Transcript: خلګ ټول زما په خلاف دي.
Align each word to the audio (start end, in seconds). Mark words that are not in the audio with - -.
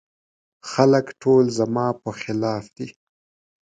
خلګ 0.71 1.07
ټول 1.21 1.45
زما 1.57 1.85
په 2.01 2.09
خلاف 2.21 2.65
دي. 2.75 2.87